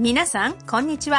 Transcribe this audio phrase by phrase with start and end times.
[0.00, 1.16] ميناسان كونيتشوا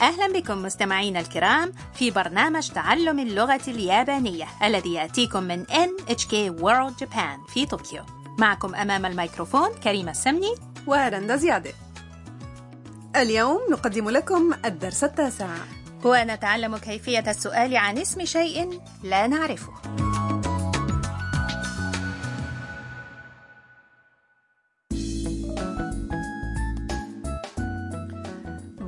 [0.00, 7.52] أهلا بكم مستمعينا الكرام في برنامج تعلم اللغة اليابانية الذي يأتيكم من NHK World Japan
[7.54, 8.02] في طوكيو
[8.38, 10.54] معكم أمام الميكروفون كريمة السمني
[10.86, 11.72] ورندا زيادة
[13.16, 15.48] اليوم نقدم لكم الدرس التاسع
[16.04, 19.72] ونتعلم كيفية السؤال عن اسم شيء لا نعرفه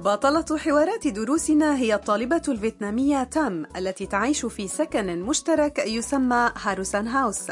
[0.08, 7.52] بطلة حوارات دروسنا هي الطالبة الفيتنامية تام التي تعيش في سكن مشترك يسمى هاروسان هاوس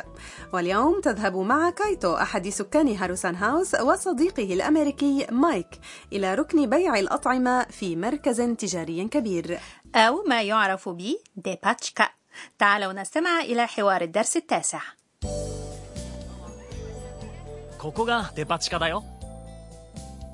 [0.54, 5.80] واليوم تذهب مع كايتو أحد سكان هاروسان هاوس وصديقه الأمريكي مايك
[6.14, 9.60] إلى ركن بيع الأطعمة في مركز تجاري كبير
[9.96, 12.10] أو ما يعرف ب ديباتشكا
[12.60, 14.82] تعالوا نستمع إلى حوار الدرس التاسع
[17.86, 19.04] ここがデパ地下だよ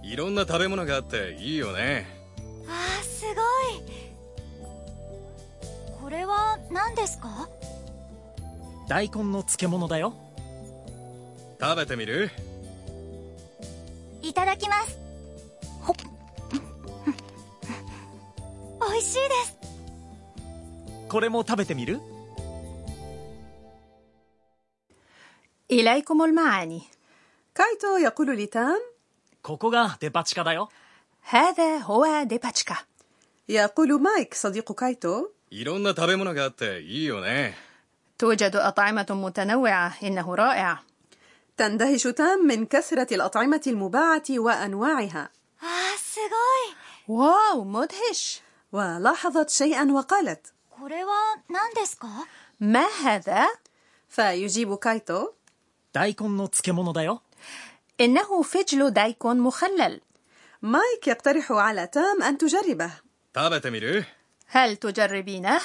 [0.05, 2.05] いろんな食べ物があっていいよね
[2.67, 3.35] あーすごい
[6.01, 7.47] これは何ですか
[8.87, 10.13] 大根の漬物だよ
[11.61, 12.29] 食べてみる
[14.21, 14.97] いただきます
[15.81, 15.95] ほっ
[18.91, 19.57] 美味しいです
[21.07, 21.99] これも食べてみる
[25.71, 26.81] إليكم المعاني
[27.55, 28.79] كايتو يقول لتام
[29.45, 30.69] ここがデパ地下だよ
[31.23, 32.75] هذا هو ديباتشكا
[33.49, 37.53] يقول مايك صديق كايتو いろんな食べ物があっていいよね
[38.17, 40.79] توجد أطعمة متنوعة إنه رائع
[41.57, 45.29] تندهش تام من كثرة الأطعمة المباعة وأنواعها
[45.61, 46.19] あーす
[47.07, 48.41] واو مدهش
[48.71, 51.11] ولاحظت شيئا وقالت ごいこれは
[51.49, 52.07] 何ですか
[52.59, 53.47] ما هذا؟
[54.09, 55.33] فيجيب كايتو
[55.93, 57.21] 大根の漬物だよ
[58.00, 60.00] إنه فجل دايكون مخلل.
[60.62, 62.90] مايك يقترح على تام أن تجربه.
[64.46, 65.60] هل تجربينه؟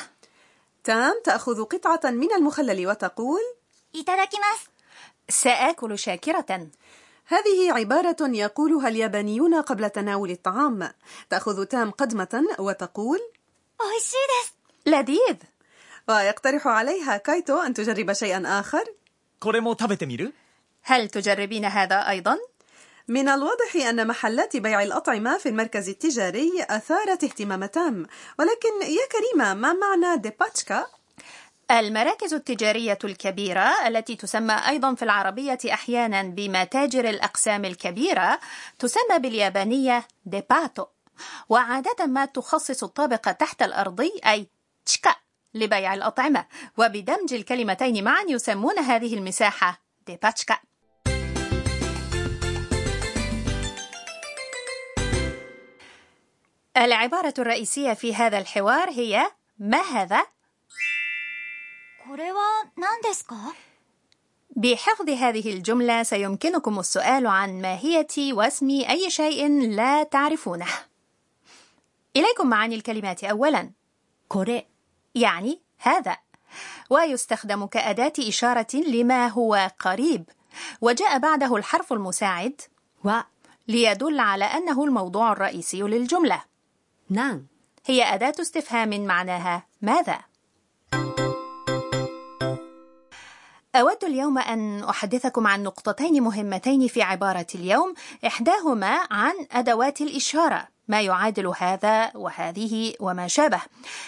[0.83, 3.41] تام تأخذ قطعة من المخلل وتقول
[5.29, 6.67] سآكل شاكرة.
[7.25, 10.91] هذه عبارة يقولها اليابانيون قبل تناول الطعام.
[11.29, 13.19] تأخذ تام قدمة وتقول
[14.85, 15.35] لذيذ.
[16.09, 18.83] ويقترح عليها كايتو أن تجرب شيئا آخر.
[20.83, 22.37] هل تجربين هذا أيضا؟
[23.07, 28.07] من الواضح أن محلات بيع الأطعمة في المركز التجاري أثارت اهتمام تام
[28.39, 30.87] ولكن يا كريمة ما معنى ديباتشكا؟
[31.71, 38.39] المراكز التجارية الكبيرة التي تسمى أيضا في العربية أحيانا بمتاجر الأقسام الكبيرة
[38.79, 40.85] تسمى باليابانية ديباتو
[41.49, 44.47] وعادة ما تخصص الطابق تحت الأرضي أي
[44.85, 45.15] تشكا
[45.53, 46.45] لبيع الأطعمة
[46.77, 50.57] وبدمج الكلمتين معا يسمون هذه المساحة ديباتشكا
[56.76, 60.26] العبارة الرئيسية في هذا الحوار هي ما هذا؟
[62.08, 62.40] これは
[62.76, 63.36] 何ですか
[64.56, 70.66] بحفظ هذه الجملة سيمكنكم السؤال عن ماهية واسم أي شيء لا تعرفونه.
[72.16, 73.70] إليكم معاني الكلمات أولاً.
[74.28, 74.66] これ
[75.14, 76.16] يعني هذا
[76.90, 80.24] ويستخدم كأداة إشارة لما هو قريب
[80.80, 82.60] وجاء بعده الحرف المساعد
[83.04, 83.24] は
[83.68, 86.42] ليدل على أنه الموضوع الرئيسي للجملة
[87.11, 87.45] نان
[87.85, 90.19] هي أداة استفهام معناها ماذا؟
[93.75, 97.93] أود اليوم أن أحدثكم عن نقطتين مهمتين في عبارة اليوم،
[98.27, 103.61] إحداهما عن أدوات الإشارة، ما يعادل هذا وهذه وما شابه.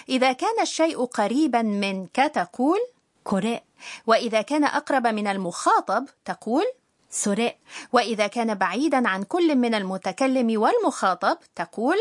[0.09, 2.79] إذا كان الشيء قريبا منك تقول
[3.23, 3.61] كوري
[4.07, 6.63] وإذا كان أقرب من المخاطب تقول
[7.09, 7.55] سوري
[7.93, 11.97] وإذا كان بعيدا عن كل من المتكلم والمخاطب تقول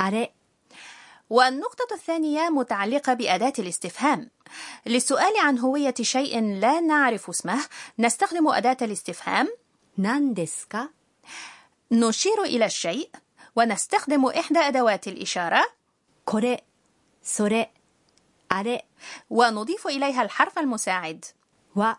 [0.00, 0.28] أري
[1.29, 4.29] والنقطة الثانية متعلقة بأداة الاستفهام.
[4.85, 7.65] للسؤال عن هوية شيء لا نعرف اسمه،
[7.99, 9.47] نستخدم أداة الاستفهام،
[9.97, 10.89] 何ですか
[11.91, 13.09] نشير إلى الشيء،
[13.55, 15.65] ونستخدم إحدى أدوات الإشارة،
[16.25, 16.63] これ
[17.23, 17.71] それ
[18.49, 18.85] あれ
[19.29, 21.25] ونضيف إليها الحرف المساعد،
[21.75, 21.97] は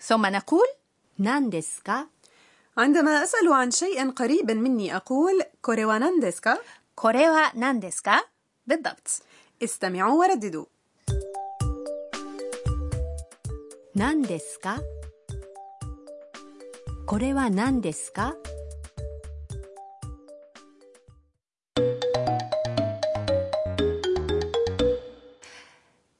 [0.00, 0.66] ثم نقول:
[1.20, 2.06] 何ですか
[2.76, 6.58] عندما أسأل عن شيء قريب مني أقول كوريوانان ديسكا
[6.96, 8.26] これは何ですか؟
[8.66, 9.22] بالضبط.
[9.62, 10.66] استمعوا ورددوا
[13.94, 14.80] 何ですか
[17.06, 18.34] これは何ですか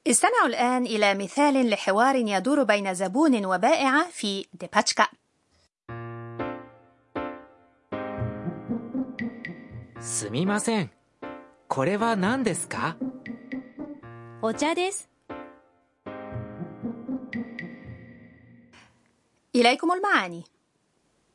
[0.07, 5.07] استمعوا الآن إلى مثال لحوار يدور بين زبون وبائعة في ديباتشكا.
[10.01, 10.91] すみません
[11.67, 12.97] これは何ですか
[14.41, 15.09] お茶です。
[19.55, 20.43] إليكم المعاني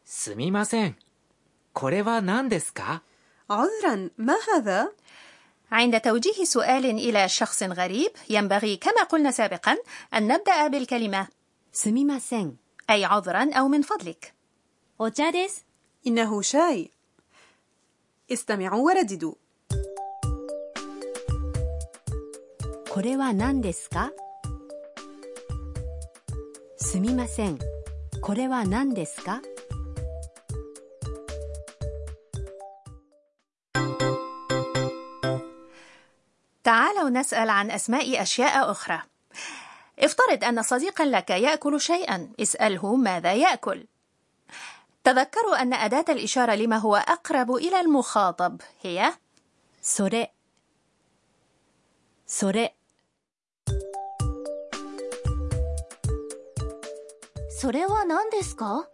[0.04, 0.96] すみません
[1.72, 3.02] これは何ですか
[3.50, 4.92] عذرا ما هذا؟
[5.70, 9.76] عند توجيه سؤال إلى شخص غريب ينبغي كما قلنا سابقا
[10.14, 11.28] أن نبدأ بالكلمة
[11.72, 12.56] すみません。
[12.90, 14.34] أي عذرا أو من فضلك
[14.98, 15.66] お茶です。
[16.06, 16.90] إنه شاي
[18.32, 19.34] استمعوا ورددوا
[22.90, 24.12] これは何ですか
[26.76, 27.58] すみません。
[28.20, 29.40] これは何ですか
[36.64, 39.02] تعالوا نسأل عن أسماء أشياء أخرى
[39.98, 43.86] افترض أن صديقا لك يأكل شيئا اسأله ماذا يأكل
[45.04, 49.12] تذكروا أن أداة الإشارة لما هو أقرب إلى المخاطب هي
[49.80, 50.34] それ。
[52.26, 52.74] それ。
[57.60, 58.88] それは何ですか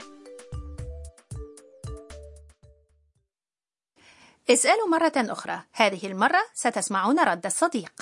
[4.50, 7.92] اسألوا مرة أخرى هذه المرة ستسمعون رد الصديق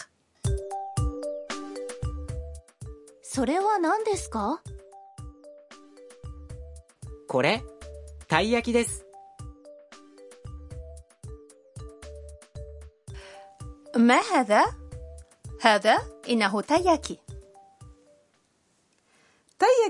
[3.23, 4.61] それは何ですか
[7.29, 7.63] これ
[8.27, 9.05] たい焼きです
[13.97, 14.65] ما هذا؟
[15.61, 15.99] هذا
[16.29, 17.19] إنه تاياكي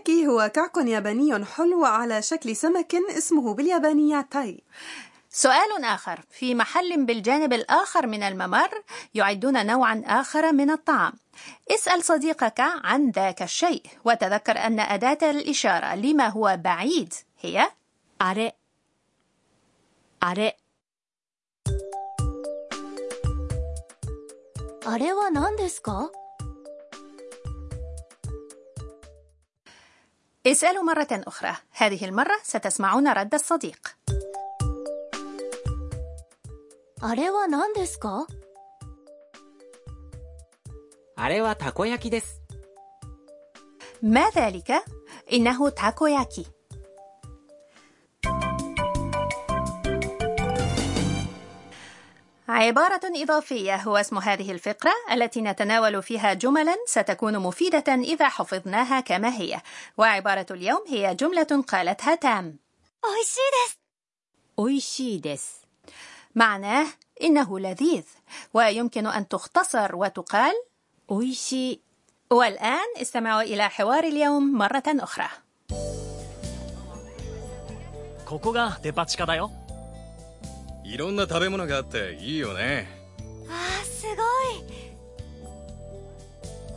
[0.04, 4.62] تاياكي هو كعك ياباني حلو على شكل سمك اسمه باليابانية تاي
[5.30, 8.82] سؤال آخر في محل بالجانب الآخر من الممر
[9.14, 11.12] يعدون نوعا آخر من الطعام
[11.70, 17.70] اسأل صديقك عن ذاك الشيء وتذكر أن أداة الإشارة لما هو بعيد هي
[18.22, 18.54] あれ。
[20.20, 20.58] あれ。
[24.84, 26.10] あれは何ですか
[30.46, 33.96] اسألوا مرة أخرى هذه المرة ستسمعون رد الصديق
[37.02, 38.26] あれは何ですか
[41.16, 42.40] あれはたこ焼きです
[44.02, 44.84] ما ذلك؟
[45.32, 46.46] إنه تاكوياكي
[52.54, 59.34] عبارة إضافية هو اسم هذه الفقرة التي نتناول فيها جملا ستكون مفيدة إذا حفظناها كما
[59.36, 59.60] هي
[59.98, 62.58] وعبارة اليوم هي جملة قالتها تام
[63.02, 63.80] 美味しいです。
[64.58, 65.66] 美味しいです。
[66.34, 66.86] معناه
[67.22, 68.04] إنه لذيذ
[68.54, 70.54] ويمكن أن تختصر وتقال
[71.08, 71.80] 美味しい。
[72.30, 75.28] والآن استمعوا إلى حوار اليوم مرة أخرى
[78.24, 79.50] ここがデパ地下だよ
[80.85, 82.87] いろんな食べ物があっていいよね
[83.49, 84.15] あー、すごい。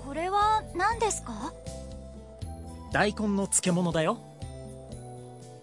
[0.04, 1.52] これは何ですか？
[2.92, 4.18] 大根の漬物だよ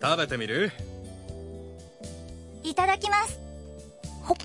[0.02, 0.72] 食べてみる？
[2.64, 3.40] いただきます。
[4.22, 4.38] ほっ。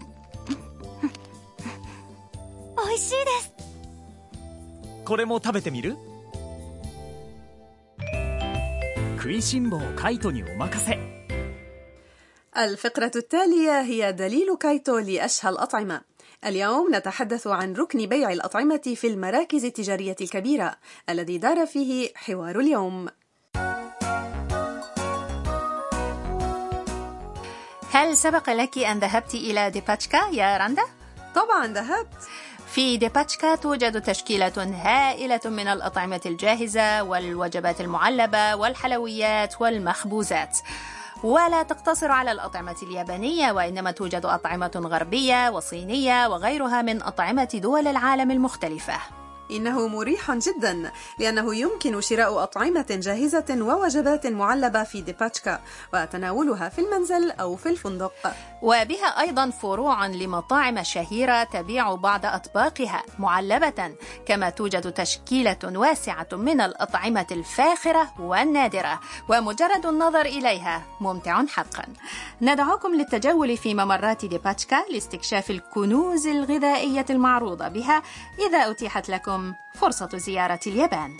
[2.88, 3.52] 美味しいです。
[5.04, 5.96] これも食べてみる？
[9.18, 11.19] 食いしん坊カイトにお任せ
[12.64, 16.00] الفقرة التالية هي دليل كايتو لأشهى الأطعمة.
[16.46, 20.74] اليوم نتحدث عن ركن بيع الأطعمة في المراكز التجارية الكبيرة
[21.08, 23.08] الذي دار فيه حوار اليوم.
[27.90, 30.84] هل سبق لك أن ذهبت إلى ديباتشكا يا رندا؟
[31.34, 32.28] طبعا ذهبت.
[32.74, 34.52] في ديباتشكا توجد تشكيلة
[34.84, 40.58] هائلة من الأطعمة الجاهزة والوجبات المعلبة والحلويات والمخبوزات.
[41.24, 48.30] ولا تقتصر على الأطعمة اليابانية وإنما توجد أطعمة غربية وصينية وغيرها من أطعمة دول العالم
[48.30, 49.19] المختلفة.
[49.56, 55.60] إنه مريح جدا لأنه يمكن شراء أطعمة جاهزة ووجبات معلبة في ديباتشكا
[55.94, 58.12] وتناولها في المنزل أو في الفندق.
[58.62, 63.94] وبها أيضا فروع لمطاعم شهيرة تبيع بعض أطباقها معلبة
[64.26, 71.84] كما توجد تشكيلة واسعة من الأطعمة الفاخرة والنادرة ومجرد النظر إليها ممتع حقا.
[72.42, 78.02] ندعوكم للتجول في ممرات ديباتشكا لاستكشاف الكنوز الغذائية المعروضة بها.
[78.48, 79.08] إذا أتيحت
[79.40, 81.16] لكم فرصة زيارة اليابان.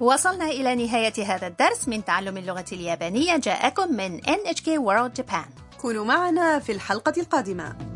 [0.00, 3.36] وصلنا إلى نهاية هذا الدرس من تعلم اللغة اليابانية.
[3.36, 5.78] جاءكم من NHK World Japan.
[5.80, 7.93] كونوا معنا في الحلقة القادمة.